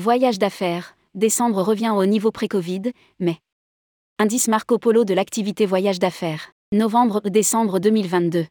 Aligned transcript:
Voyage 0.00 0.38
d'affaires, 0.38 0.94
décembre 1.16 1.60
revient 1.60 1.90
au 1.90 2.06
niveau 2.06 2.30
pré-Covid, 2.30 2.92
mais. 3.18 3.38
Indice 4.20 4.46
Marco 4.46 4.78
Polo 4.78 5.04
de 5.04 5.12
l'activité 5.12 5.66
voyage 5.66 5.98
d'affaires, 5.98 6.52
novembre-décembre 6.72 7.80
2022. 7.80 8.46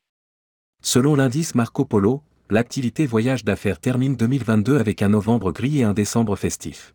Selon 0.83 1.15
l'indice 1.15 1.55
Marco 1.55 1.86
Polo, 1.86 2.22
l'activité 2.49 3.05
voyage 3.05 3.46
d'affaires 3.46 3.79
termine 3.79 4.18
2022 4.18 4.78
avec 4.78 5.01
un 5.01 5.08
novembre 5.08 5.54
gris 5.54 5.79
et 5.79 5.83
un 5.86 5.94
décembre 5.94 6.36
festif. 6.36 6.94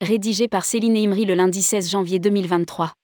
Rédigé 0.00 0.48
par 0.48 0.64
Céline 0.64 0.96
Imri 0.96 1.24
le 1.24 1.34
lundi 1.34 1.62
16 1.62 1.88
janvier 1.88 2.18
2023. 2.18 2.94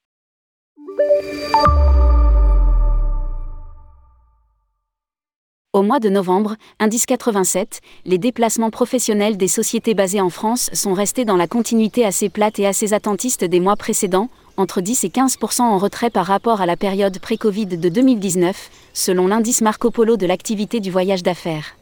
Au 5.79 5.83
mois 5.83 6.01
de 6.01 6.09
novembre, 6.09 6.57
indice 6.81 7.07
87, 7.07 7.83
les 8.05 8.19
déplacements 8.19 8.71
professionnels 8.71 9.37
des 9.37 9.47
sociétés 9.47 9.95
basées 9.95 10.21
en 10.21 10.29
France 10.29 10.71
sont 10.73 10.93
restés 10.93 11.25
dans 11.25 11.37
la 11.37 11.47
continuité 11.47 12.05
assez 12.05 12.29
plate 12.29 12.59
et 12.59 12.67
assez 12.67 12.95
attentiste 12.95 13.45
des 13.45 13.61
mois 13.61 13.77
précédents, 13.77 14.29
entre 14.57 14.81
10 14.81 15.05
et 15.05 15.09
15% 15.09 15.61
en 15.61 15.79
retrait 15.79 16.11
par 16.11 16.27
rapport 16.27 16.61
à 16.61 16.67
la 16.67 16.77
période 16.77 17.21
pré-Covid 17.21 17.67
de 17.67 17.89
2019, 17.89 18.71
selon 18.93 19.29
l'indice 19.29 19.61
Marco 19.61 19.93
Polo 19.93 20.17
de 20.17 20.27
l'activité 20.27 20.81
du 20.81 20.91
voyage 20.91 21.23
d'affaires. 21.23 21.77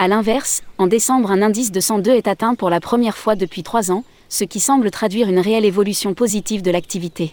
A 0.00 0.08
l'inverse, 0.08 0.64
en 0.78 0.88
décembre, 0.88 1.30
un 1.30 1.40
indice 1.40 1.70
de 1.70 1.78
102 1.78 2.10
est 2.14 2.26
atteint 2.26 2.56
pour 2.56 2.68
la 2.68 2.80
première 2.80 3.16
fois 3.16 3.36
depuis 3.36 3.62
trois 3.62 3.92
ans, 3.92 4.02
ce 4.28 4.42
qui 4.42 4.58
semble 4.58 4.90
traduire 4.90 5.28
une 5.28 5.38
réelle 5.38 5.64
évolution 5.64 6.14
positive 6.14 6.62
de 6.62 6.72
l'activité. 6.72 7.32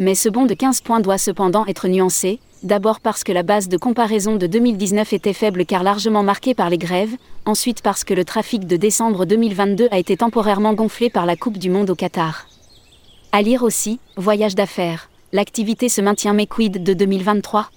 Mais 0.00 0.14
ce 0.14 0.28
bond 0.28 0.46
de 0.46 0.54
15 0.54 0.82
points 0.82 1.00
doit 1.00 1.18
cependant 1.18 1.66
être 1.66 1.88
nuancé, 1.88 2.38
d'abord 2.62 3.00
parce 3.00 3.24
que 3.24 3.32
la 3.32 3.42
base 3.42 3.68
de 3.68 3.76
comparaison 3.76 4.36
de 4.36 4.46
2019 4.46 5.12
était 5.12 5.32
faible 5.32 5.66
car 5.66 5.82
largement 5.82 6.22
marquée 6.22 6.54
par 6.54 6.70
les 6.70 6.78
grèves, 6.78 7.16
ensuite 7.46 7.82
parce 7.82 8.04
que 8.04 8.14
le 8.14 8.24
trafic 8.24 8.64
de 8.68 8.76
décembre 8.76 9.24
2022 9.24 9.88
a 9.90 9.98
été 9.98 10.16
temporairement 10.16 10.74
gonflé 10.74 11.10
par 11.10 11.26
la 11.26 11.34
Coupe 11.34 11.58
du 11.58 11.68
Monde 11.68 11.90
au 11.90 11.96
Qatar. 11.96 12.46
À 13.32 13.42
lire 13.42 13.64
aussi, 13.64 13.98
Voyage 14.16 14.54
d'affaires. 14.54 15.10
L'activité 15.32 15.88
se 15.88 16.00
maintient 16.00 16.32
mais 16.32 16.46
quid 16.46 16.84
de 16.84 16.94
2023 16.94 17.68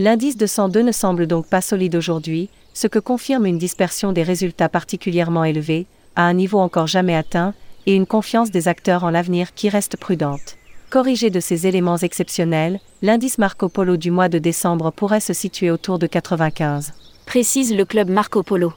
L'indice 0.00 0.36
de 0.36 0.46
102 0.46 0.82
ne 0.82 0.92
semble 0.92 1.28
donc 1.28 1.46
pas 1.46 1.60
solide 1.60 1.94
aujourd'hui, 1.94 2.50
ce 2.74 2.88
que 2.88 2.98
confirme 2.98 3.46
une 3.46 3.58
dispersion 3.58 4.12
des 4.12 4.24
résultats 4.24 4.68
particulièrement 4.68 5.44
élevée, 5.44 5.86
à 6.16 6.22
un 6.22 6.34
niveau 6.34 6.58
encore 6.58 6.88
jamais 6.88 7.14
atteint, 7.14 7.54
et 7.86 7.94
une 7.94 8.06
confiance 8.06 8.50
des 8.50 8.66
acteurs 8.66 9.04
en 9.04 9.10
l'avenir 9.10 9.54
qui 9.54 9.68
reste 9.68 9.96
prudente. 9.96 10.56
Corrigé 10.90 11.28
de 11.28 11.38
ces 11.38 11.66
éléments 11.66 11.98
exceptionnels, 11.98 12.80
l'indice 13.02 13.36
Marco 13.36 13.68
Polo 13.68 13.98
du 13.98 14.10
mois 14.10 14.30
de 14.30 14.38
décembre 14.38 14.90
pourrait 14.90 15.20
se 15.20 15.34
situer 15.34 15.70
autour 15.70 15.98
de 15.98 16.06
95. 16.06 16.94
Précise 17.26 17.74
le 17.74 17.84
club 17.84 18.08
Marco 18.08 18.42
Polo. 18.42 18.72